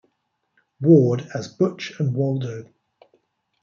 [0.81, 2.67] Ward as Butch and Waldo.